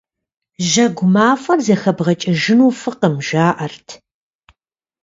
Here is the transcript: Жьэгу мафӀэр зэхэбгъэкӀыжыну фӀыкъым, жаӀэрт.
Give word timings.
Жьэгу 0.69 1.07
мафӀэр 1.13 1.59
зэхэбгъэкӀыжыну 1.65 2.75
фӀыкъым, 2.79 3.15
жаӀэрт. 3.27 3.87